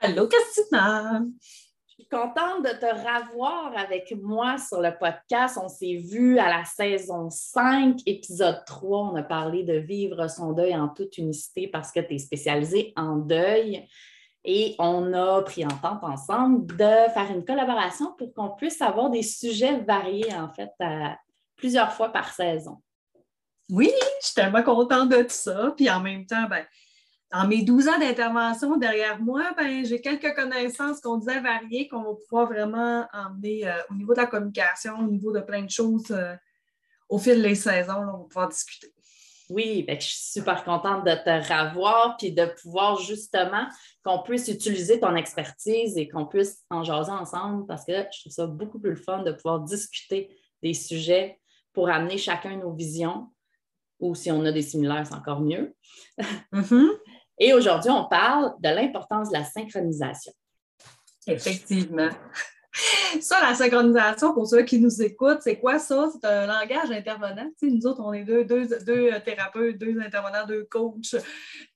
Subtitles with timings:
[0.00, 1.24] Allô, Christina!
[1.88, 5.58] Je suis contente de te revoir avec moi sur le podcast.
[5.60, 9.10] On s'est vu à la saison 5, épisode 3.
[9.10, 12.92] On a parlé de vivre son deuil en toute unicité parce que tu es spécialisée
[12.94, 13.88] en deuil.
[14.44, 19.24] Et on a pris entente ensemble de faire une collaboration pour qu'on puisse avoir des
[19.24, 20.70] sujets variés, en fait,
[21.56, 22.80] plusieurs fois par saison.
[23.68, 25.74] Oui, je suis tellement contente de tout ça.
[25.76, 26.64] Puis en même temps, ben,
[27.30, 32.02] dans mes 12 ans d'intervention derrière moi, ben, j'ai quelques connaissances qu'on disait variées qu'on
[32.02, 35.70] va pouvoir vraiment emmener euh, au niveau de la communication, au niveau de plein de
[35.70, 36.34] choses euh,
[37.08, 38.92] au fil des saisons, on va pouvoir discuter.
[39.50, 43.66] Oui, ben, je suis super contente de te revoir puis de pouvoir justement
[44.04, 48.32] qu'on puisse utiliser ton expertise et qu'on puisse en jaser ensemble parce que je trouve
[48.32, 50.30] ça beaucoup plus fun de pouvoir discuter
[50.62, 51.40] des sujets
[51.72, 53.28] pour amener chacun nos visions
[54.00, 55.74] ou si on a des similaires, c'est encore mieux.
[56.52, 56.88] Mm-hmm.
[57.38, 60.32] Et aujourd'hui, on parle de l'importance de la synchronisation.
[61.26, 62.08] Effectivement.
[63.20, 66.08] Ça, la synchronisation, pour ceux qui nous écoutent, c'est quoi ça?
[66.12, 67.50] C'est un langage intervenant.
[67.62, 71.16] nous autres, on est deux, deux, thérapeutes, deux intervenants, deux coachs.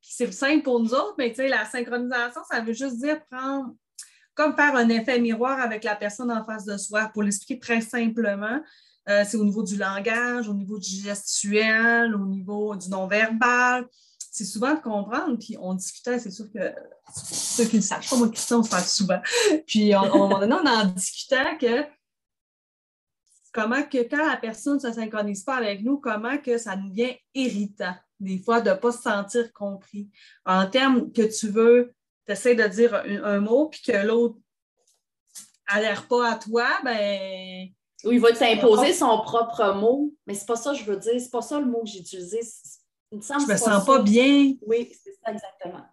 [0.01, 3.75] C'est simple pour nous autres, mais la synchronisation, ça veut juste dire prendre,
[4.35, 7.11] comme faire un effet miroir avec la personne en face de soi.
[7.13, 8.61] Pour l'expliquer très simplement,
[9.09, 13.87] euh, c'est au niveau du langage, au niveau du gestuel, au niveau du non-verbal
[14.33, 16.75] c'est souvent de comprendre, puis on discutait, c'est sûr que
[17.15, 19.21] ceux qui ne savent pas, moi, Christian, on se parle souvent.
[19.67, 21.85] Puis, à un moment donné, on en discutait que
[23.53, 27.15] comment que quand la personne ne se synchronise pas avec nous, comment que ça devient
[27.35, 30.09] irritant, des fois, de ne pas se sentir compris.
[30.47, 31.93] En termes que tu veux,
[32.25, 34.39] tu essaies de dire un, mot, puis que l'autre
[35.71, 37.69] n'adhère pas à toi, ben.
[38.05, 41.21] Ou il va t'imposer son propre mot, mais c'est pas ça que je veux dire,
[41.21, 42.41] c'est pas ça le mot que j'ai utilisé
[43.13, 44.55] je me sens pas bien.
[44.67, 45.85] Oui, c'est ça exactement.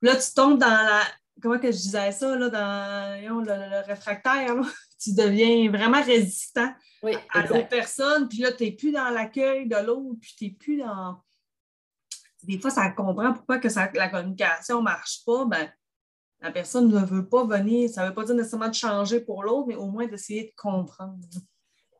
[0.00, 1.02] Là, tu tombes dans la.
[1.40, 4.54] Comment que je disais ça, là, dans le, réfractaire,
[5.02, 6.72] tu deviens vraiment résistant
[7.30, 10.50] à l'autre personne, puis là, tu n'es plus dans l'accueil de l'autre, puis tu n'es
[10.52, 11.20] plus dans.
[12.44, 15.44] Des fois, ça comprend pourquoi que la communication ne marche pas.
[15.46, 15.72] Ben,
[16.40, 17.88] la personne ne veut pas venir.
[17.88, 20.52] Ça ne veut pas dire nécessairement de changer pour l'autre, mais au moins d'essayer de
[20.56, 21.18] comprendre.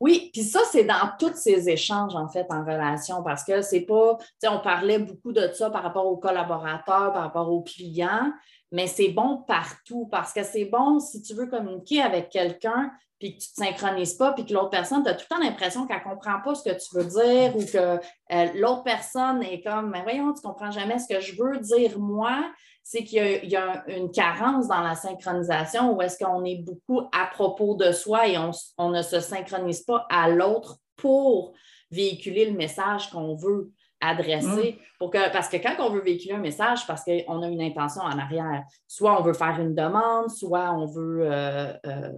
[0.02, 3.82] Oui, puis ça, c'est dans tous ces échanges, en fait, en relation, parce que c'est
[3.82, 7.62] pas, tu sais, on parlait beaucoup de ça par rapport aux collaborateurs, par rapport aux
[7.62, 8.32] clients,
[8.72, 12.90] mais c'est bon partout, parce que c'est bon si tu veux communiquer avec quelqu'un,
[13.20, 15.36] puis que tu ne te synchronises pas, puis que l'autre personne, tu as tout le
[15.36, 18.00] temps l'impression qu'elle ne comprend pas ce que tu veux dire ou que
[18.32, 21.58] euh, l'autre personne est comme, mais voyons, tu ne comprends jamais ce que je veux
[21.58, 22.44] dire moi
[22.82, 27.26] c'est qu'il y, a une carence dans la synchronisation où est-ce qu'on est beaucoup à
[27.26, 31.52] propos de soi et on, ne se synchronise pas à l'autre pour
[31.90, 33.70] véhiculer le message qu'on veut
[34.00, 34.72] adresser.
[34.72, 34.84] Mm.
[34.98, 38.02] Pour que, parce que quand on veut véhiculer un message, parce qu'on a une intention
[38.02, 42.10] en arrière, soit on veut faire une demande, soit on veut euh, euh,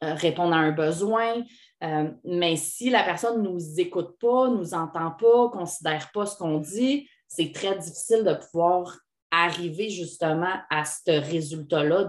[0.00, 1.42] répondre à un besoin.
[1.82, 6.10] Euh, mais si la personne ne nous écoute pas, ne nous entend pas, ne considère
[6.12, 8.96] pas ce qu'on dit, c'est très difficile de pouvoir
[9.34, 12.04] arriver justement à ce résultat-là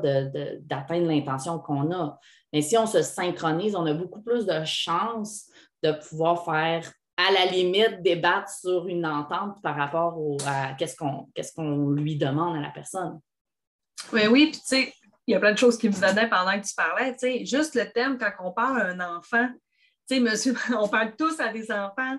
[0.61, 2.19] d'atteindre l'intention qu'on a.
[2.53, 5.49] Mais si on se synchronise, on a beaucoup plus de chances
[5.83, 11.89] de pouvoir faire, à la limite, débattre sur une entente par rapport à qu'est-ce qu'on
[11.91, 13.19] lui demande à la personne.
[14.11, 14.93] Oui, oui, puis tu sais,
[15.27, 17.13] il y a plein de choses qui me venaient pendant que tu parlais.
[17.13, 19.47] Tu sais, juste le thème, quand on parle à un enfant,
[20.07, 22.17] tu sais, monsieur, on parle tous à des enfants,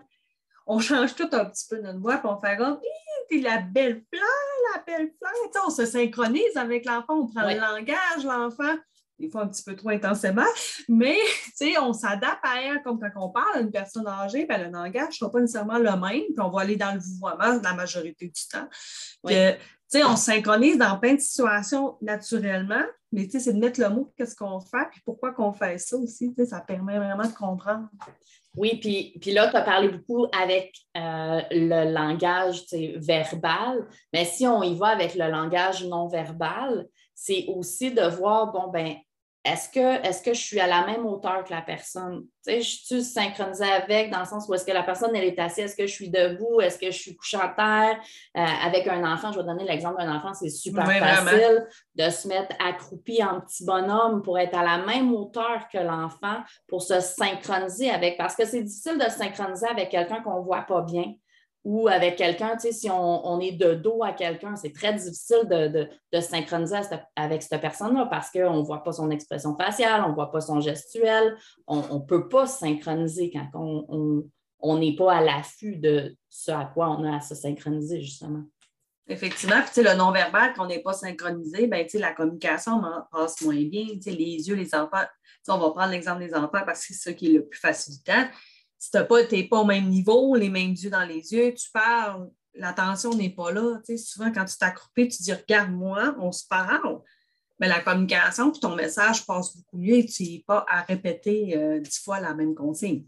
[0.66, 2.78] on change tout un petit peu notre voix, puis on fait comme,
[3.28, 5.64] t'es la belle fleur, la belle fleur.
[5.66, 8.74] on se synchronise avec l'enfant, on prend le langage, l'enfant,
[9.18, 10.46] des fois un petit peu trop intensément,
[10.88, 11.18] mais
[11.80, 15.08] on s'adapte à elle, comme quand on parle à une personne âgée, ben, le langage
[15.08, 18.26] ne sera pas nécessairement le même, puis on va aller dans le vouvoiement la majorité
[18.26, 18.68] du temps.
[19.94, 24.60] on synchronise dans plein de situations naturellement, mais c'est de mettre le mot, qu'est-ce qu'on
[24.60, 27.88] fait, puis pourquoi qu'on fait ça aussi, ça permet vraiment de comprendre.
[28.56, 32.64] Oui, puis, puis là, tu as parlé beaucoup avec euh, le langage
[32.96, 38.52] verbal, mais si on y va avec le langage non verbal, c'est aussi de voir,
[38.52, 38.96] bon, ben,
[39.46, 42.24] est-ce que, est que je suis à la même hauteur que la personne?
[42.44, 45.24] Tu sais, je suis synchronisée avec dans le sens où est-ce que la personne, elle
[45.24, 48.00] est assise, est-ce que je suis debout, est-ce que je suis couchée à terre?
[48.36, 52.26] Euh, avec un enfant, je vais donner l'exemple d'un enfant, c'est super facile de se
[52.26, 57.00] mettre accroupi en petit bonhomme pour être à la même hauteur que l'enfant, pour se
[57.00, 60.82] synchroniser avec, parce que c'est difficile de se synchroniser avec quelqu'un qu'on ne voit pas
[60.82, 61.14] bien
[61.66, 65.48] ou avec quelqu'un, tu sais, si on, est de dos à quelqu'un, c'est très difficile
[65.50, 66.76] de, de, synchroniser
[67.16, 70.40] avec cette personne-là parce qu'on ne voit pas son expression faciale, on ne voit pas
[70.40, 71.36] son gestuel,
[71.66, 73.50] on ne peut pas se synchroniser quand
[74.60, 78.44] on n'est pas à l'affût de ce à quoi on a à se synchroniser, justement.
[79.08, 82.80] Effectivement, puis le non-verbal, quand on n'est pas synchronisé, ben, la communication
[83.10, 83.86] passe moins bien.
[84.06, 85.02] Les yeux, les enfants,
[85.48, 88.24] on va prendre l'exemple des enfants parce que c'est ça qui est le plus facilitant
[88.78, 92.28] si tu n'es pas, au même niveau, les mêmes yeux dans les yeux, tu parles,
[92.54, 93.80] l'attention n'est pas là.
[93.96, 97.00] souvent, quand tu t'accroupis, tu dis Regarde-moi, on se parle.
[97.58, 101.56] Mais la communication, puis ton message passe beaucoup mieux et tu n'es pas à répéter
[101.56, 103.06] euh, dix fois la même consigne.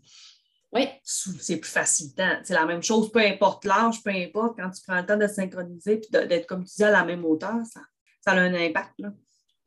[0.73, 0.89] Oui.
[1.03, 2.41] C'est plus facilitant.
[2.43, 5.27] C'est la même chose, peu importe l'âge, peu importe, quand tu prends le temps de
[5.27, 7.81] synchroniser et d'être, comme tu dis, à la même hauteur, ça,
[8.23, 8.95] ça a un impact.
[8.99, 9.13] Là.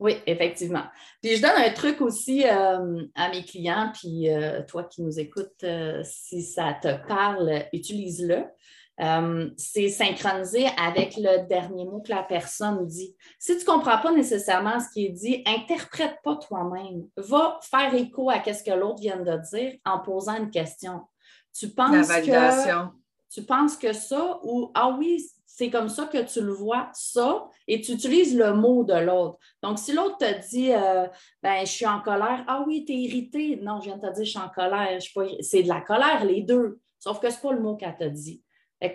[0.02, 0.82] Oui, effectivement.
[1.22, 5.20] Puis je donne un truc aussi euh, à mes clients, puis euh, toi qui nous
[5.20, 8.46] écoutes, euh, si ça te parle, utilise-le.
[9.56, 13.16] c'est synchroniser avec le dernier mot que la personne dit.
[13.38, 17.06] Si tu ne comprends pas nécessairement ce qui est dit, interprète pas toi-même.
[17.16, 21.02] Va faire écho à ce que l'autre vient de dire en posant une question.
[21.54, 23.01] Tu penses que
[23.32, 25.24] tu penses que ça ou ah oui,
[25.54, 29.38] c'est comme ça que tu le vois, ça, et tu utilises le mot de l'autre.
[29.62, 31.06] Donc, si l'autre te dit, euh,
[31.42, 33.58] ben, je suis en colère, ah oui, tu es irrité.
[33.62, 34.98] Non, je viens de te dire, je suis en colère.
[35.40, 36.80] C'est de la colère, les deux.
[36.98, 38.42] Sauf que ce n'est pas le mot qu'elle t'a dit.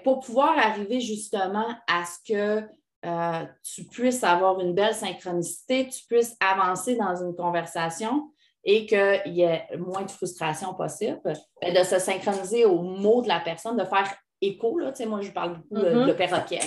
[0.04, 2.68] pour pouvoir arriver justement à ce que
[3.06, 8.31] euh, tu puisses avoir une belle synchronicité, tu puisses avancer dans une conversation
[8.63, 13.28] et qu'il y ait moins de frustration possible, ben, de se synchroniser au mot de
[13.28, 14.12] la personne, de faire
[14.42, 14.80] écho.
[14.80, 16.16] Là, moi, je parle beaucoup de, mm-hmm.
[16.16, 16.60] perroquet.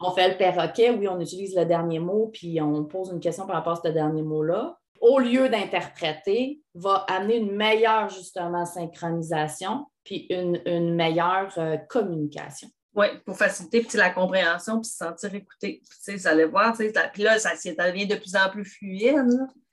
[0.00, 3.46] on fait le perroquet, oui, on utilise le dernier mot, puis on pose une question
[3.46, 4.78] par rapport à ce dernier mot-là.
[5.00, 12.68] Au lieu d'interpréter, va amener une meilleure, justement, synchronisation, puis une, meilleure euh, communication.
[12.94, 15.82] Oui, pour faciliter la compréhension, puis se sentir écouté.
[16.06, 16.74] Vous allez voir,
[17.12, 19.16] puis là, ça, devient de plus en plus fluide.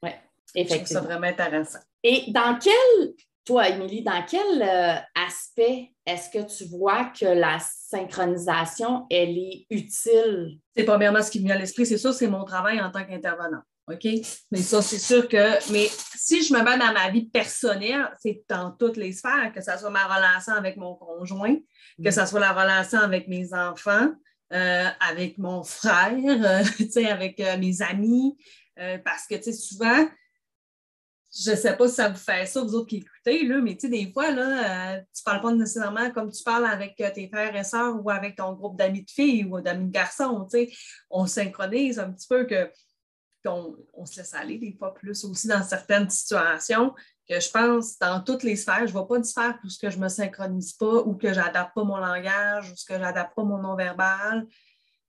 [0.01, 0.09] Oui,
[0.56, 1.01] effectivement.
[1.01, 1.79] C'est vraiment intéressant.
[2.03, 3.13] Et dans quel
[3.45, 9.65] toi, Émilie, dans quel euh, aspect est-ce que tu vois que la synchronisation, elle est
[9.69, 10.59] utile?
[10.75, 13.03] C'est premièrement ce qui me vient à l'esprit, c'est ça, c'est mon travail en tant
[13.03, 13.61] qu'intervenant.
[13.88, 14.07] OK?
[14.51, 15.71] Mais ça, c'est sûr que.
[15.71, 19.61] Mais si je me mets dans ma vie personnelle, c'est dans toutes les sphères, que
[19.61, 22.11] ce soit ma relation avec mon conjoint, que mm.
[22.11, 24.11] ce soit la relation avec mes enfants,
[24.53, 26.63] euh, avec mon frère, euh,
[27.09, 28.38] avec mes amis.
[29.03, 30.07] parce que, tu sais, souvent,
[31.33, 33.75] je ne sais pas si ça vous fait ça, vous autres qui écoutez, là, mais
[33.75, 37.00] tu sais, des fois, là, euh, tu ne parles pas nécessairement comme tu parles avec
[37.00, 39.92] euh, tes frères et sœurs ou avec ton groupe d'amis de filles ou d'amis de
[39.92, 40.45] garçons.
[40.51, 40.72] Tu sais.
[41.10, 42.69] On synchronise un petit peu que
[43.44, 46.94] qu'on on se laisse aller des fois plus aussi dans certaines situations
[47.28, 48.81] que je pense dans toutes les sphères.
[48.81, 51.16] Je ne vois pas de sphère où ce que je ne me synchronise pas ou
[51.16, 54.45] que je n'adapte pas mon langage ou ce que je n'adapte pas mon non-verbal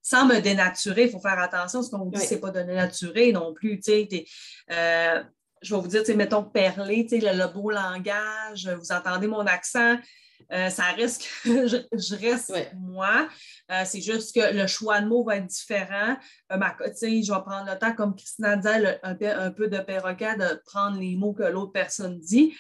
[0.03, 3.33] sans me dénaturer, il faut faire attention, ce qu'on dit, ce n'est pas de dénaturer
[3.33, 3.79] non plus.
[3.79, 4.25] Tu sais,
[4.73, 5.23] euh,
[5.63, 9.97] je vais vous dire, mettons perler, le, le beau langage, vous entendez mon accent,
[10.53, 13.29] euh, ça reste que je, reste moi.
[13.71, 16.17] Euh, c'est juste que le choix de mots va être différent.
[16.53, 16.59] Euh,
[16.91, 21.17] je vais prendre le temps, comme Christina disait, un, peu de perroquet, de prendre les
[21.17, 22.55] mots que l'autre personne dit.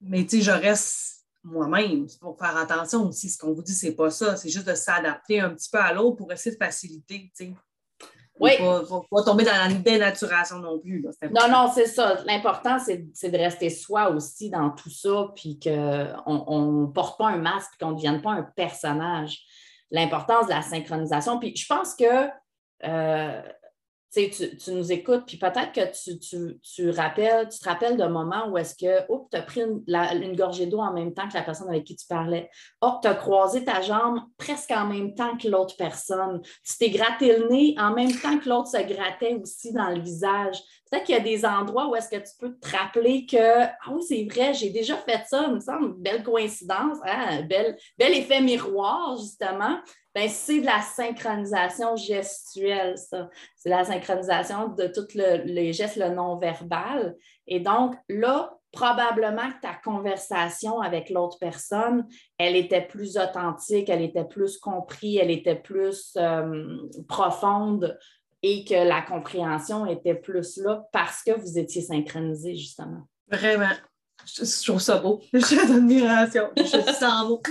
[0.00, 2.06] Mais je reste moi-même.
[2.20, 4.36] Pour faire attention aussi, ce qu'on vous dit, c'est pas ça.
[4.36, 7.30] C'est juste de s'adapter un petit peu à l'autre pour essayer de faciliter.
[8.40, 8.52] Oui.
[8.60, 11.04] Ne faut pas tomber dans la dénaturation non plus.
[11.22, 12.18] non, non, c'est ça.
[12.26, 17.38] L'important, c'est de rester soi aussi dans tout ça, puis qu'on ne porte pas un
[17.38, 19.40] masque, qu'on ne devienne pas un personnage.
[19.90, 21.38] L'importance de la synchronisation.
[21.38, 22.28] Puis je pense que
[22.84, 23.42] euh,
[24.10, 29.06] tu, tu, nous écoutes, puis peut-être que tu, te rappelles d'un moment où est-ce que,
[29.30, 32.06] tu as pris une, gorgée d'eau en même temps que la personne avec qui tu
[32.06, 32.48] parlais.
[32.80, 36.40] Oh, tu as croisé ta jambe presque en même temps que l'autre personne.
[36.64, 40.00] Tu t'es gratté le nez en même temps que l'autre se grattait aussi dans le
[40.00, 40.56] visage.
[40.90, 43.90] Peut-être qu'il y a des endroits où est-ce que tu peux te rappeler que, ah
[43.90, 47.42] oui, c'est vrai, j'ai déjà fait ça, il me semble, belle coïncidence, hein?
[47.42, 49.78] bel, effet miroir, justement.
[50.14, 53.28] Ben, c'est de la synchronisation gestuelle, ça.
[53.56, 57.14] C'est la synchronisation de tous les gestes, le non-verbal.
[57.46, 64.02] Et donc, là, probablement que ta conversation avec l'autre personne, elle était plus authentique, elle
[64.02, 66.76] était plus comprise, elle était plus euh,
[67.08, 67.98] profonde
[68.42, 73.08] et que la compréhension était plus là parce que vous étiez synchronisés, justement.
[73.28, 73.72] Vraiment.
[74.24, 75.20] Je, trouve ça beau.
[75.32, 76.50] J'ai d'admiration.
[76.56, 77.42] Je suis sans mots.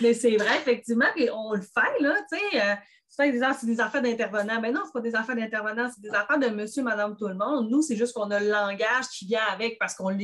[0.00, 2.60] Mais c'est vrai, effectivement, on le fait, là, tu sais.
[2.60, 2.74] Euh,
[3.08, 4.60] c'est des affaires d'intervenants.
[4.60, 7.34] Mais non, ce pas des affaires d'intervenants, c'est des affaires de monsieur, madame, tout le
[7.34, 7.68] monde.
[7.70, 10.16] Nous, c'est juste qu'on a le langage qui vient avec parce qu'on l'a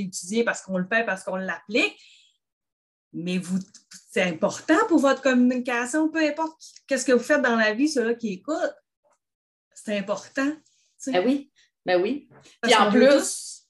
[0.44, 2.00] parce qu'on le fait, parce qu'on l'applique.
[3.12, 3.58] Mais vous,
[4.10, 8.14] c'est important pour votre communication, peu importe qu'est-ce que vous faites dans la vie, ceux-là
[8.14, 8.75] qui écoutent,
[9.85, 10.50] c'est important.
[11.06, 11.50] Ben oui,
[11.87, 12.28] ben oui.
[12.62, 13.62] Puis en plus,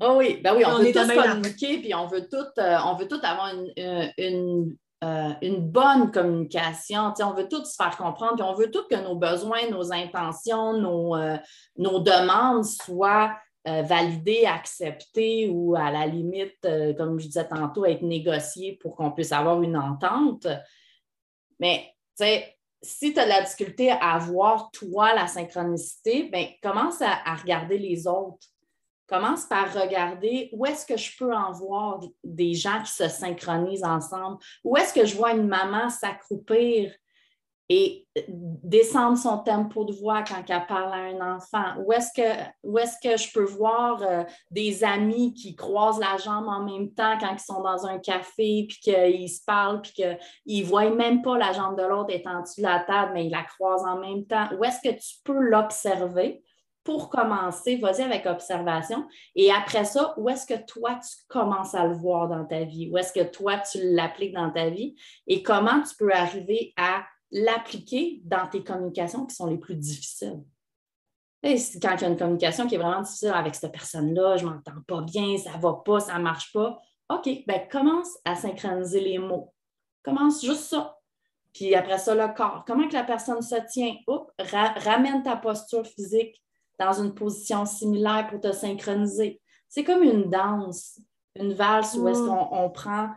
[0.00, 3.06] oh oui, ben oui, on, veut tous communiquer, puis on veut tout, euh, on veut
[3.06, 7.12] tout avoir une, une, euh, une bonne communication.
[7.20, 10.72] on veut tout se faire comprendre, puis on veut tout que nos besoins, nos intentions,
[10.78, 11.36] nos, euh,
[11.76, 16.66] nos demandes soient validées, acceptées ou à la limite,
[16.98, 20.48] comme je disais tantôt, être négociées pour qu'on puisse avoir une entente.
[21.60, 26.46] Mais, tu sais, si tu as de la difficulté à voir, toi, la synchronicité, ben,
[26.62, 28.46] commence à, regarder les autres.
[29.06, 33.84] Commence par regarder où est-ce que je peux en voir des gens qui se synchronisent
[33.84, 34.38] ensemble.
[34.64, 36.92] Où est-ce que je vois une maman s'accroupir?
[37.74, 41.80] Et descendre son tempo de voix quand elle parle à un enfant?
[41.82, 46.48] Où est-ce que, est que je peux voir euh, des amis qui croisent la jambe
[46.48, 50.62] en même temps quand ils sont dans un café, puis qu'ils se parlent, puis qu'ils
[50.62, 53.44] ne voient même pas la jambe de l'autre dessous de la table, mais ils la
[53.44, 54.48] croisent en même temps?
[54.58, 56.42] Où est-ce que tu peux l'observer?
[56.84, 59.06] Pour commencer, vas-y avec observation.
[59.36, 62.90] Et après ça, où est-ce que toi, tu commences à le voir dans ta vie?
[62.92, 64.96] Où est-ce que toi, tu l'appliques dans ta vie?
[65.28, 70.44] Et comment tu peux arriver à l'appliquer dans tes communications qui sont les plus difficiles.
[71.42, 74.44] Et quand il y a une communication qui est vraiment difficile avec cette personne-là, je
[74.44, 78.16] ne m'entends pas bien, ça ne va pas, ça ne marche pas, OK, ben commence
[78.24, 79.52] à synchroniser les mots.
[80.04, 80.96] Commence juste ça.
[81.52, 82.64] Puis après ça, le corps.
[82.66, 83.96] Comment que la personne se tient?
[84.38, 86.40] ramène ta posture physique
[86.78, 89.40] dans une position similaire pour te synchroniser.
[89.68, 91.00] C'est comme une danse,
[91.36, 92.28] une valse où est-ce mm.
[92.28, 93.10] qu'on prend,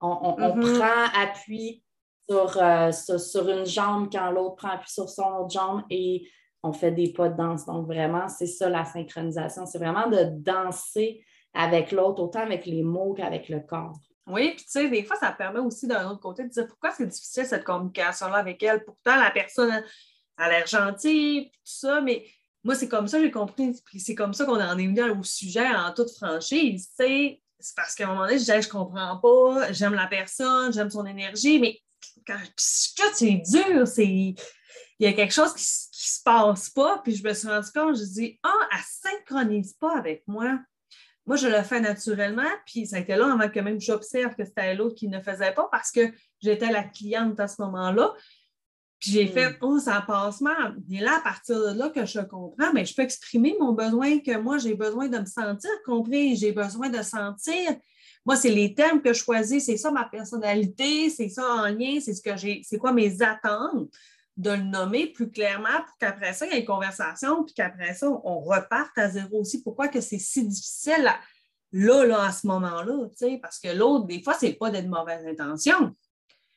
[0.00, 0.78] on, mm-hmm.
[0.78, 1.82] prend appui
[2.30, 6.28] euh, sur, sur, une jambe quand l'autre prend appui sur son autre jambe et
[6.62, 7.64] on fait des pas de danse.
[7.64, 9.64] Donc, vraiment, c'est ça la synchronisation.
[9.64, 13.98] C'est vraiment de danser avec l'autre, autant avec les mots qu'avec le corps.
[14.26, 16.90] Oui, puis tu sais, des fois, ça permet aussi d'un autre côté de dire pourquoi
[16.90, 18.84] c'est difficile cette communication-là avec elle?
[18.84, 19.82] Pourtant, la personne
[20.36, 22.26] a l'air gentille, tout ça, mais
[22.62, 25.22] moi, c'est comme ça, j'ai compris, puis c'est comme ça qu'on en est venu au
[25.22, 26.90] sujet en toute franchise.
[26.94, 27.40] C'est
[27.74, 31.06] parce qu'à un moment donné, je disais, je comprends pas, j'aime la personne, j'aime son
[31.06, 31.80] énergie, mais
[32.26, 34.34] quand, c'est dur, c'est
[35.00, 37.00] il y a quelque chose qui, ne se passe pas.
[37.04, 40.58] Puis je me suis rendu compte, je dis Ah, elle ne synchronise pas avec moi.
[41.26, 44.46] Moi, je le fais naturellement, puis ça a été là avant que même j'observe que
[44.46, 46.10] c'était l'autre qui ne faisait pas parce que
[46.40, 48.14] j'étais la cliente à ce moment-là.
[48.98, 49.56] Puis j'ai fait, hmm.
[49.60, 50.76] oh, ça passe mal.
[50.90, 54.18] Et là, à partir de là que je comprends, mais je peux exprimer mon besoin
[54.20, 57.76] que moi, j'ai besoin de me sentir compris, j'ai besoin de sentir
[58.28, 61.98] moi, c'est les thèmes que je choisis, c'est ça ma personnalité, c'est ça en lien,
[61.98, 63.88] c'est ce que j'ai, c'est quoi mes attentes
[64.36, 67.94] de le nommer plus clairement pour qu'après ça, il y ait une conversation, puis qu'après
[67.94, 69.62] ça, on reparte à zéro aussi.
[69.62, 71.10] Pourquoi que c'est si difficile
[71.72, 73.08] là, là, à ce moment-là,
[73.40, 75.96] parce que l'autre, des fois, c'est pas d'être mauvaise intention.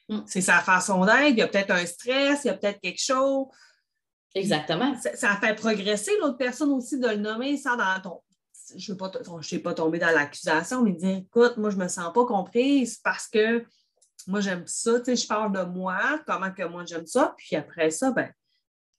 [0.10, 0.20] Mm.
[0.25, 3.01] C'est sa façon d'être, il y a peut-être un stress, il y a peut-être quelque
[3.01, 3.46] chose.
[4.36, 4.94] Exactement.
[5.00, 8.22] Ça, ça, fait progresser l'autre personne aussi de le nommer ça dans ton,
[8.78, 12.12] je ne vais pas, tomber dans l'accusation, mais dire écoute, moi, je ne me sens
[12.13, 13.66] pas comprise parce que
[14.28, 15.00] moi, j'aime ça.
[15.00, 17.34] Tu sais, je parle de moi, comment que moi, j'aime ça.
[17.38, 18.30] Puis après ça, ben,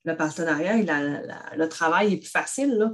[0.04, 0.76] le partenariat,
[1.56, 2.74] le travail est plus facile.
[2.74, 2.90] Là.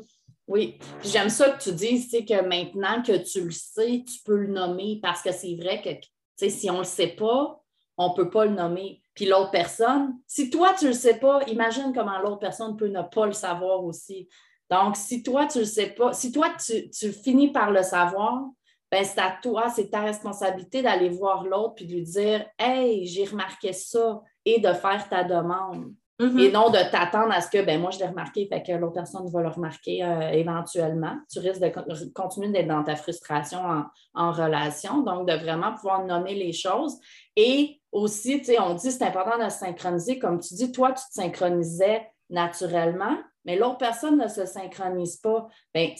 [0.46, 4.52] Oui, j'aime ça que tu dises que maintenant que tu le sais, tu peux le
[4.52, 7.62] nommer parce que c'est vrai que si on ne le sait pas,
[7.98, 9.02] on ne peut pas le nommer.
[9.14, 12.88] Puis l'autre personne, si toi, tu ne le sais pas, imagine comment l'autre personne peut
[12.88, 14.28] ne pas le savoir aussi.
[14.70, 18.42] Donc, si toi, tu ne le sais pas, si toi, tu, finis par le savoir,
[18.90, 23.06] ben c'est à toi, c'est ta responsabilité d'aller voir l'autre puis de lui dire Hey,
[23.06, 25.92] j'ai remarqué ça et de faire ta demande.
[26.20, 26.40] Mm-hmm.
[26.40, 28.94] Et non de t'attendre à ce que ben moi je l'ai remarqué, fait que l'autre
[28.94, 31.16] personne va le remarquer euh, éventuellement.
[31.30, 33.84] Tu risques de continuer d'être dans ta frustration en,
[34.14, 36.98] en, relation, donc de vraiment pouvoir nommer les choses.
[37.36, 40.18] Et aussi, tu sais, on dit c'est important de se synchroniser.
[40.18, 45.48] Comme tu dis, toi, tu te synchronisais naturellement, mais l'autre personne ne se synchronise pas,
[45.74, 45.94] bien,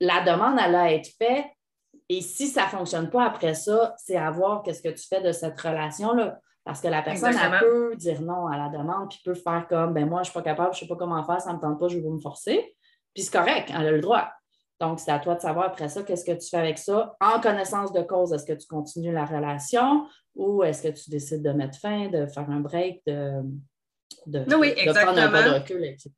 [0.00, 1.46] la demande, elle a été faite.
[2.08, 5.20] Et si ça ne fonctionne pas après ça, c'est à voir qu'est-ce que tu fais
[5.20, 6.38] de cette relation-là.
[6.64, 9.94] Parce que la personne, elle peut dire non à la demande, puis peut faire comme,
[9.94, 11.56] ben moi, je ne suis pas capable, je ne sais pas comment faire, ça ne
[11.56, 12.76] me tente pas, je vais me forcer.
[13.14, 14.28] Puis c'est correct, elle a le droit.
[14.80, 17.16] Donc, c'est à toi de savoir après ça, qu'est-ce que tu fais avec ça.
[17.20, 21.42] En connaissance de cause, est-ce que tu continues la relation ou est-ce que tu décides
[21.42, 23.42] de mettre fin, de faire un break, de,
[24.26, 26.10] de, prendre un pas de recul, etc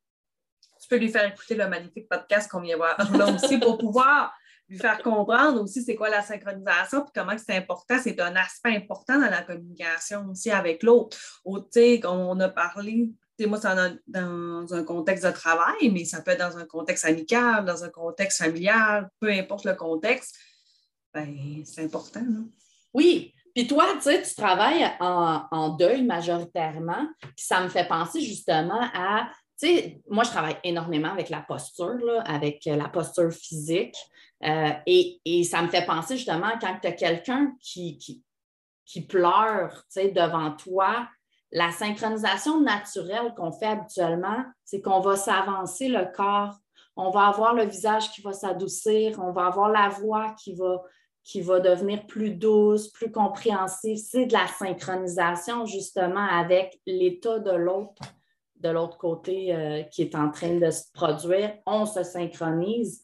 [0.90, 4.34] peux lui faire écouter le magnifique podcast qu'on vient voir là aussi pour pouvoir
[4.68, 7.96] lui faire comprendre aussi c'est quoi la synchronisation puis comment c'est important.
[8.02, 11.16] C'est un aspect important dans la communication aussi avec l'autre.
[11.44, 13.08] On a parlé,
[13.46, 13.68] moi, c'est
[14.06, 17.88] dans un contexte de travail, mais ça peut être dans un contexte amical, dans un
[17.88, 20.36] contexte familial, peu importe le contexte.
[21.12, 22.24] Ben, c'est important.
[22.92, 28.20] Oui, puis toi, tu sais, tu travailles en, deuil majoritairement, puis ça me fait penser
[28.20, 29.30] justement à,
[30.08, 33.96] moi, je travaille énormément avec la posture, avec la posture physique,
[34.44, 37.98] euh, et, ça me fait penser justement quand tu as quelqu'un qui,
[38.86, 41.06] qui, pleure, devant toi,
[41.52, 46.54] la synchronisation naturelle qu'on fait habituellement, c'est qu'on va s'avancer le corps,
[46.96, 50.82] on va avoir le visage qui va s'adoucir, on va avoir la voix qui va
[51.22, 53.98] qui va devenir plus douce, plus compréhensive.
[53.98, 58.02] C'est de la synchronisation justement avec l'état de l'autre,
[58.60, 61.54] de l'autre côté euh, qui est en train de se produire.
[61.66, 63.02] On se synchronise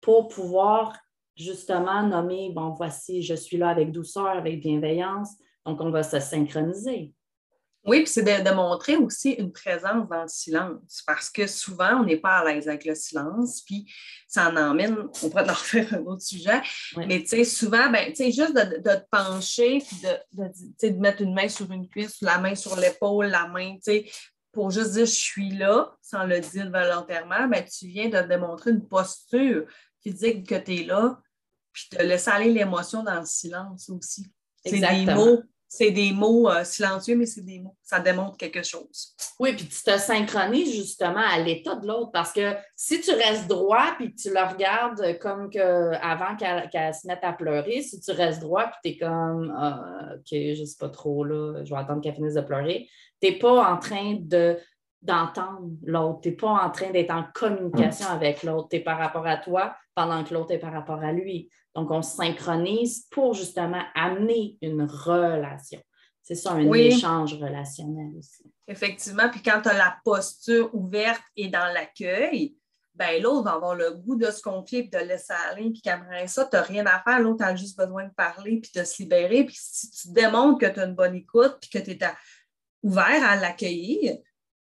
[0.00, 0.96] pour pouvoir
[1.36, 5.30] justement nommer, bon, voici, je suis là avec douceur, avec bienveillance.
[5.64, 7.12] Donc, on va se synchroniser.
[7.84, 12.04] Oui, puis c'est de, montrer aussi une présence dans le silence, parce que souvent, on
[12.04, 13.90] n'est pas à l'aise avec le silence, puis
[14.28, 16.60] ça en emmène, on pourrait en refaire un autre sujet,
[16.98, 21.22] mais tu sais, souvent, ben, tu sais, juste de, te pencher, puis de, de, mettre
[21.22, 24.10] une main sur une cuisse, la main sur l'épaule, la main, tu sais,
[24.52, 28.70] pour juste dire je suis là, sans le dire volontairement, ben, tu viens de démontrer
[28.70, 29.66] une posture
[30.02, 31.20] physique que tu es là,
[31.72, 34.32] puis de laisser aller l'émotion dans le silence aussi.
[34.64, 35.42] C'est des mots
[35.72, 37.76] c'est des mots euh, silencieux, mais c'est des mots.
[37.84, 39.14] Ça démontre quelque chose.
[39.38, 43.46] Oui, puis tu te synchronises justement à l'état de l'autre parce que si tu restes
[43.46, 45.48] droit puis tu le regardes comme
[46.02, 50.14] avant qu'elle se mette à pleurer, si tu restes droit puis tu es comme ah,
[50.16, 52.88] OK, je sais pas trop, là, je vais attendre qu'elle finisse de pleurer,
[53.22, 54.58] tu n'es pas en train de
[55.02, 56.20] d'entendre l'autre.
[56.22, 58.68] Tu n'es pas en train d'être en communication avec l'autre.
[58.70, 61.50] Tu es par rapport à toi pendant que l'autre est par rapport à lui.
[61.74, 65.80] Donc, on se synchronise pour justement amener une relation.
[66.22, 68.44] C'est ça, un échange relationnel aussi.
[68.68, 69.28] Effectivement.
[69.30, 72.54] Puis quand tu as la posture ouverte et dans l'accueil,
[72.94, 75.70] ben l'autre va avoir le goût de se confier et de laisser aller.
[75.70, 77.18] Puis qu'après ça, tu n'as rien à faire.
[77.20, 79.44] L'autre a juste besoin de parler puis de se libérer.
[79.44, 81.98] Puis si tu démontres que tu as une bonne écoute puis que tu es
[82.82, 84.18] ouvert à l'accueillir,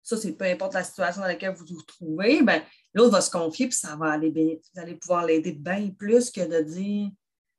[0.10, 2.62] ça, c'est peu importe la situation dans laquelle vous vous trouvez, ben,
[2.94, 4.56] l'autre va se confier, puis ça va aller bien.
[4.56, 7.10] Vous allez pouvoir l'aider bien plus que de dire,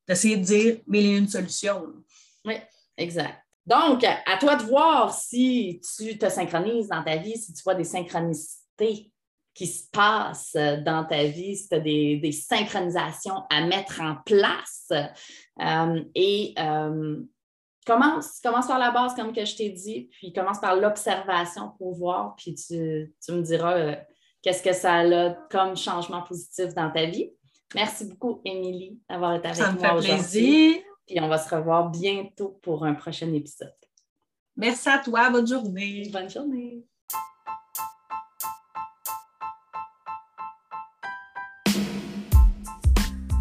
[0.09, 1.87] d'essayer de dire, y a une solution.
[2.45, 2.55] Oui,
[2.97, 3.39] exact.
[3.65, 7.77] Donc, à toi de voir si tu te synchronises dans ta vie, si tu vois
[7.77, 9.13] des synchronicités
[9.55, 14.91] qui se passent dans ta vie, si tu as des, synchronisations à mettre en place.
[15.61, 17.23] Euh, et euh,
[17.90, 21.94] commence, commence par la base, comme que je t'ai dit, puis commence par l'observation pour
[21.94, 23.96] voir, puis tu, me diras euh,
[24.42, 27.33] qu'est-ce que ça a comme changement positif dans ta vie.
[27.74, 30.12] Merci beaucoup, Émilie, d'avoir été avec ça moi aujourd'hui.
[30.12, 30.76] plaisir.
[31.07, 33.74] Puis on va se revoir bientôt pour un prochain épisode.
[34.57, 35.31] Merci à toi.
[35.31, 36.09] Bonne journée.
[36.12, 36.85] Bonne journée.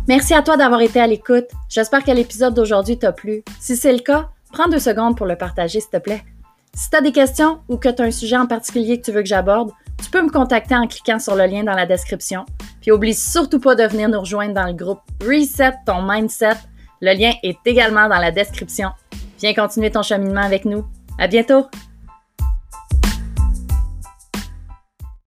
[0.08, 1.46] Merci à toi d'avoir été à l'écoute.
[1.70, 3.44] J'espère que l'épisode d'aujourd'hui t'a plu.
[3.60, 6.24] Si c'est le cas, prends deux secondes pour le partager, s'il te plaît.
[6.74, 9.12] Si tu as des questions ou que tu as un sujet en particulier que tu
[9.12, 12.46] veux que j'aborde, tu peux me contacter en cliquant sur le lien dans la description.
[12.82, 16.58] Puis oublie surtout pas de venir nous rejoindre dans le groupe Reset ton mindset.
[17.02, 18.90] Le lien est également dans la description.
[19.40, 20.86] Viens continuer ton cheminement avec nous.
[21.18, 21.66] À bientôt!